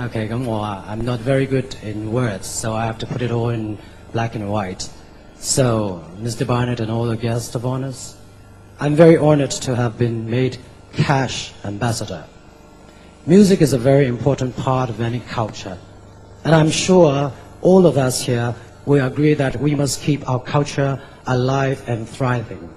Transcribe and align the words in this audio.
Okay, 0.00 0.28
I'm 0.28 1.04
not 1.04 1.20
very 1.20 1.46
good 1.46 1.76
in 1.84 2.10
words, 2.10 2.48
so 2.48 2.72
I 2.72 2.84
have 2.84 2.98
to 2.98 3.06
put 3.06 3.22
it 3.22 3.30
all 3.30 3.50
in 3.50 3.78
black 4.10 4.34
and 4.34 4.50
white. 4.50 4.90
So, 5.36 6.04
Mr. 6.18 6.44
Barnett 6.44 6.80
and 6.80 6.90
all 6.90 7.04
the 7.04 7.16
guests 7.16 7.54
of 7.54 7.64
honors, 7.64 8.16
I'm 8.80 8.96
very 8.96 9.16
honored 9.16 9.52
to 9.52 9.76
have 9.76 9.96
been 9.96 10.28
made 10.28 10.58
CASH 10.94 11.52
ambassador. 11.64 12.24
Music 13.24 13.60
is 13.60 13.72
a 13.72 13.78
very 13.78 14.06
important 14.08 14.56
part 14.56 14.90
of 14.90 15.00
any 15.00 15.20
culture. 15.20 15.78
And 16.42 16.56
I'm 16.56 16.72
sure 16.72 17.32
all 17.62 17.86
of 17.86 17.96
us 17.96 18.20
here 18.20 18.52
will 18.86 19.06
agree 19.06 19.34
that 19.34 19.60
we 19.60 19.76
must 19.76 20.02
keep 20.02 20.28
our 20.28 20.42
culture 20.42 21.00
alive 21.28 21.88
and 21.88 22.08
thriving. 22.08 22.68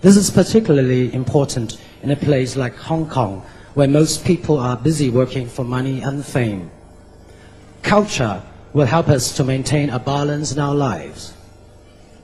This 0.00 0.16
is 0.16 0.30
particularly 0.30 1.14
important 1.14 1.80
in 2.02 2.10
a 2.10 2.16
place 2.16 2.56
like 2.56 2.74
Hong 2.74 3.08
Kong, 3.08 3.46
where 3.78 3.86
most 3.86 4.24
people 4.24 4.58
are 4.58 4.76
busy 4.76 5.08
working 5.08 5.46
for 5.46 5.62
money 5.62 6.02
and 6.02 6.26
fame. 6.26 6.68
Culture 7.80 8.42
will 8.72 8.86
help 8.86 9.06
us 9.06 9.36
to 9.36 9.44
maintain 9.44 9.88
a 9.90 10.00
balance 10.00 10.50
in 10.50 10.58
our 10.58 10.74
lives. 10.74 11.32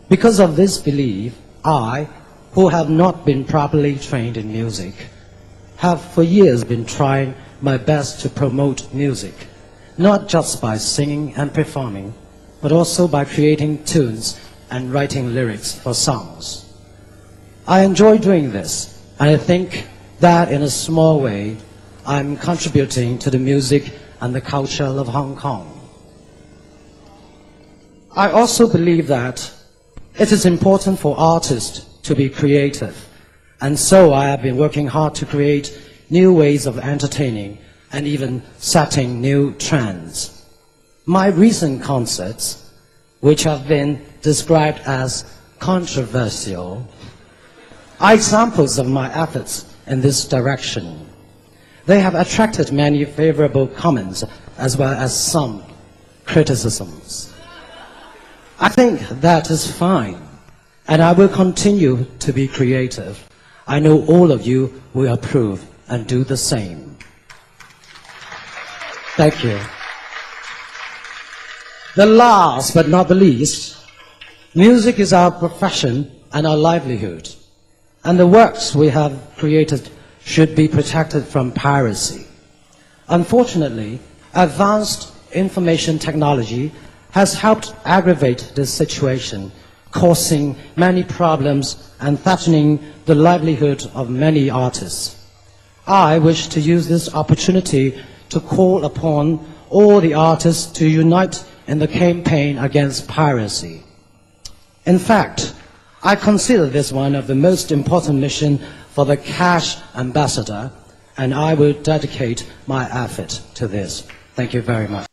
Because 0.08 0.40
of 0.40 0.56
this 0.56 0.78
belief, 0.78 1.38
I, 1.64 2.08
who 2.54 2.70
have 2.70 2.90
not 2.90 3.24
been 3.24 3.44
properly 3.44 3.96
trained 3.96 4.36
in 4.36 4.50
music, 4.50 4.94
have 5.76 6.00
for 6.00 6.24
years 6.24 6.64
been 6.64 6.84
trying 6.84 7.36
my 7.60 7.76
best 7.76 8.20
to 8.22 8.28
promote 8.28 8.92
music, 8.92 9.46
not 9.96 10.26
just 10.26 10.60
by 10.60 10.76
singing 10.76 11.36
and 11.36 11.54
performing, 11.54 12.14
but 12.62 12.72
also 12.72 13.06
by 13.06 13.24
creating 13.24 13.84
tunes 13.84 14.40
and 14.72 14.92
writing 14.92 15.32
lyrics 15.32 15.72
for 15.72 15.94
songs. 15.94 16.66
I 17.68 17.84
enjoy 17.84 18.18
doing 18.18 18.50
this, 18.50 19.00
and 19.20 19.30
I 19.30 19.36
think 19.36 19.86
that 20.20 20.50
in 20.52 20.62
a 20.62 20.70
small 20.70 21.20
way, 21.20 21.56
I'm 22.06 22.36
contributing 22.36 23.18
to 23.20 23.30
the 23.30 23.38
music 23.38 23.92
and 24.20 24.34
the 24.34 24.40
culture 24.40 24.84
of 24.84 25.08
Hong 25.08 25.36
Kong. 25.36 25.70
I 28.16 28.30
also 28.30 28.70
believe 28.70 29.08
that 29.08 29.52
it 30.18 30.30
is 30.30 30.46
important 30.46 30.98
for 30.98 31.18
artists 31.18 31.80
to 32.02 32.14
be 32.14 32.28
creative, 32.28 33.08
and 33.60 33.78
so 33.78 34.12
I 34.12 34.26
have 34.26 34.42
been 34.42 34.56
working 34.56 34.86
hard 34.86 35.14
to 35.16 35.26
create 35.26 35.76
new 36.10 36.32
ways 36.32 36.66
of 36.66 36.78
entertaining 36.78 37.58
and 37.92 38.06
even 38.06 38.42
setting 38.58 39.20
new 39.20 39.54
trends. 39.54 40.44
My 41.06 41.26
recent 41.26 41.82
concerts, 41.82 42.72
which 43.20 43.42
have 43.44 43.66
been 43.66 44.04
described 44.22 44.80
as 44.86 45.24
controversial, 45.58 46.86
are 48.00 48.14
examples 48.14 48.78
of 48.78 48.86
my 48.86 49.12
efforts 49.14 49.73
in 49.86 50.00
this 50.00 50.26
direction. 50.26 51.06
They 51.86 52.00
have 52.00 52.14
attracted 52.14 52.72
many 52.72 53.04
favorable 53.04 53.66
comments 53.66 54.24
as 54.56 54.76
well 54.76 54.92
as 54.92 55.14
some 55.14 55.62
criticisms. 56.24 57.32
I 58.58 58.68
think 58.68 59.00
that 59.20 59.50
is 59.50 59.70
fine, 59.70 60.20
and 60.88 61.02
I 61.02 61.12
will 61.12 61.28
continue 61.28 62.06
to 62.20 62.32
be 62.32 62.48
creative. 62.48 63.28
I 63.66 63.80
know 63.80 64.04
all 64.06 64.32
of 64.32 64.46
you 64.46 64.82
will 64.94 65.12
approve 65.12 65.64
and 65.88 66.06
do 66.06 66.24
the 66.24 66.36
same. 66.36 66.96
Thank 69.16 69.44
you. 69.44 69.60
The 71.96 72.06
last 72.06 72.74
but 72.74 72.88
not 72.88 73.08
the 73.08 73.14
least, 73.14 73.76
music 74.54 74.98
is 74.98 75.12
our 75.12 75.30
profession 75.30 76.10
and 76.32 76.46
our 76.46 76.56
livelihood 76.56 77.28
and 78.04 78.18
the 78.18 78.26
works 78.26 78.74
we 78.74 78.88
have 78.88 79.18
created 79.36 79.90
should 80.22 80.54
be 80.54 80.68
protected 80.68 81.24
from 81.24 81.52
piracy. 81.52 82.26
Unfortunately, 83.08 83.98
advanced 84.34 85.12
information 85.32 85.98
technology 85.98 86.72
has 87.10 87.34
helped 87.34 87.74
aggravate 87.84 88.52
this 88.54 88.72
situation, 88.72 89.52
causing 89.90 90.56
many 90.76 91.02
problems 91.02 91.92
and 92.00 92.18
threatening 92.18 92.78
the 93.06 93.14
livelihood 93.14 93.84
of 93.94 94.10
many 94.10 94.50
artists. 94.50 95.16
I 95.86 96.18
wish 96.18 96.48
to 96.48 96.60
use 96.60 96.88
this 96.88 97.14
opportunity 97.14 98.02
to 98.30 98.40
call 98.40 98.84
upon 98.84 99.46
all 99.70 100.00
the 100.00 100.14
artists 100.14 100.72
to 100.78 100.88
unite 100.88 101.44
in 101.66 101.78
the 101.78 101.88
campaign 101.88 102.58
against 102.58 103.06
piracy. 103.06 103.82
In 104.86 104.98
fact, 104.98 105.53
I 106.06 106.16
consider 106.16 106.66
this 106.66 106.92
one 106.92 107.14
of 107.14 107.28
the 107.28 107.34
most 107.34 107.72
important 107.72 108.18
missions 108.18 108.60
for 108.90 109.06
the 109.06 109.16
CASH 109.16 109.78
ambassador, 109.94 110.70
and 111.16 111.32
I 111.32 111.54
will 111.54 111.72
dedicate 111.72 112.46
my 112.66 112.86
effort 112.90 113.40
to 113.54 113.66
this. 113.66 114.06
Thank 114.34 114.52
you 114.52 114.60
very 114.60 114.86
much. 114.86 115.06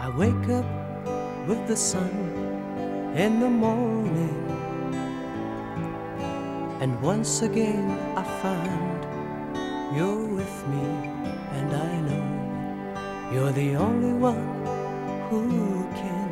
I 0.00 0.10
wake 0.16 0.48
up 0.48 0.66
with 1.46 1.64
the 1.68 1.76
sun 1.76 2.10
in 3.14 3.38
the 3.38 3.48
morning. 3.48 4.57
And 6.80 7.02
once 7.02 7.42
again 7.42 7.90
I 8.16 8.22
find 8.40 9.04
you're 9.96 10.26
with 10.26 10.68
me, 10.68 10.86
and 11.58 11.74
I 11.74 12.00
know 12.06 13.32
you're 13.32 13.50
the 13.50 13.74
only 13.74 14.12
one 14.12 14.64
who 15.28 15.88
can 15.96 16.28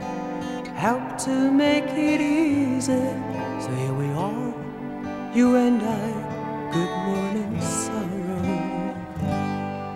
help 0.76 1.18
to 1.24 1.50
make 1.50 1.88
it 1.88 2.20
easy. 2.20 3.10
So 3.58 3.70
here 3.74 3.92
we 3.92 4.06
are, 4.10 4.54
you 5.34 5.56
and 5.56 5.82
I, 5.82 6.70
good 6.72 6.94
morning 7.08 7.60
sorrow. 7.60 8.44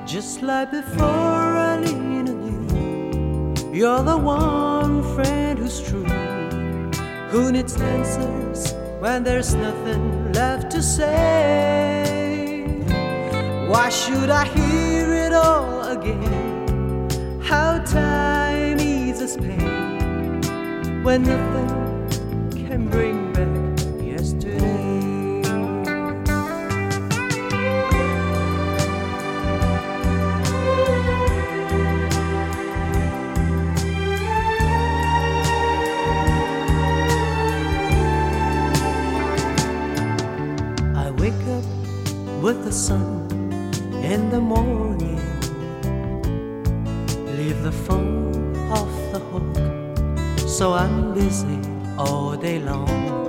Just 0.05 0.43
like 0.43 0.73
before 0.73 1.07
I 1.07 1.79
lean 1.79 2.29
on 2.29 3.63
you, 3.63 3.73
you're 3.73 4.03
the 4.03 4.17
one 4.19 5.05
friend 5.15 5.61
who's 5.61 5.81
true, 5.81 6.11
who 7.31 7.53
needs 7.53 7.81
answers 7.81 8.80
when 9.01 9.25
there's 9.25 9.55
nothing 9.55 10.33
left 10.35 10.71
to 10.71 10.83
say. 10.83 12.05
Why 13.67 13.89
should 13.89 14.29
I 14.29 14.45
hear 14.45 15.15
it 15.15 15.33
all 15.33 15.85
again? 15.89 17.41
How 17.41 17.79
time 17.79 18.79
eases 18.79 19.39
pain 19.39 21.03
when 21.03 21.23
nothing 21.23 22.67
can 22.67 22.89
bring 22.89 23.33
back 23.33 23.60
with 42.43 42.65
the 42.65 42.73
sun 42.73 43.29
in 44.03 44.31
the 44.31 44.41
morning. 44.41 45.21
Leave 47.37 47.63
the 47.63 47.73
phone 47.73 48.57
off 48.71 48.95
the 49.13 49.19
hook, 49.31 50.49
so 50.49 50.73
I'm 50.73 51.13
busy 51.13 51.61
all 51.99 52.37
day 52.37 52.59
long. 52.59 53.27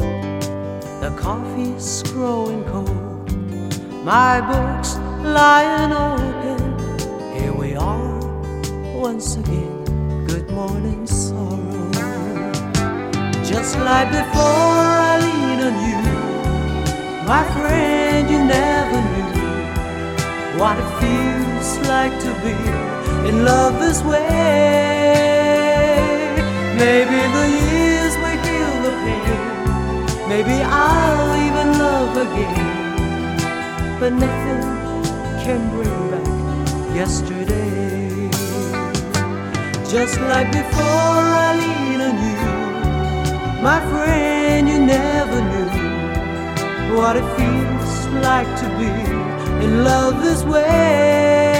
The 1.02 1.14
coffee's 1.20 2.04
growing 2.14 2.64
cold, 2.66 3.30
my 4.06 4.40
books 4.40 4.96
lying 5.24 5.92
open. 5.92 6.60
Here 7.36 7.54
we 7.54 7.76
are 7.76 8.18
once 8.96 9.36
again. 9.36 10.26
Good 10.26 10.50
morning, 10.52 11.06
sorrow. 11.06 11.92
Just 13.44 13.78
like 13.80 14.10
before, 14.10 14.72
I 15.04 15.20
lean 15.20 15.60
on 15.68 15.76
you. 15.90 16.02
My 17.28 17.44
friend, 17.54 18.30
you 18.30 18.40
never 18.46 18.81
what 20.62 20.78
it 20.78 20.92
feels 21.02 21.70
like 21.88 22.14
to 22.22 22.32
be 22.46 22.54
in 23.28 23.44
love 23.44 23.74
this 23.80 24.00
way. 24.04 24.28
Maybe 26.78 27.20
the 27.38 27.46
years 27.62 28.14
will 28.22 28.40
heal 28.46 28.74
the 28.86 28.94
pain. 29.04 29.42
Maybe 30.30 30.56
I'll 30.62 31.34
even 31.48 31.68
love 31.86 32.14
again. 32.26 33.40
But 34.00 34.14
nothing 34.26 34.62
can 35.44 35.62
bring 35.74 35.98
back 36.12 36.28
yesterday. 36.94 38.30
Just 39.94 40.16
like 40.32 40.50
before, 40.52 41.18
I 41.46 41.52
lean 41.62 42.02
on 42.08 42.16
you. 42.28 42.42
My 43.64 43.80
friend, 43.90 44.70
you 44.70 44.80
never 44.80 45.40
knew 45.52 46.96
what 46.96 47.16
it 47.16 47.28
feels 47.36 47.92
like 48.28 48.50
to 48.62 48.68
be 48.78 49.31
in 49.64 49.84
love 49.84 50.22
this 50.24 50.44
way. 50.44 51.52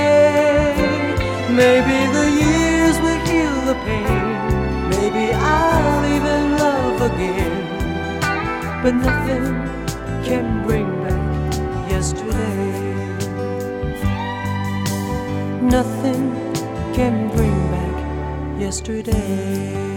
Maybe 1.50 1.98
the 2.18 2.28
years 2.44 2.96
will 3.04 3.22
heal 3.30 3.56
the 3.70 3.76
pain. 3.86 4.28
Maybe 4.90 5.34
I'll 5.34 6.06
even 6.16 6.58
love 6.58 7.02
again. 7.12 7.56
But 8.84 8.96
nothing 8.96 9.46
can 10.24 10.64
bring 10.66 10.88
back 11.04 11.22
yesterday. 11.90 12.72
Nothing 15.62 16.24
can 16.94 17.30
bring 17.36 17.58
back 17.72 18.60
yesterday. 18.60 19.91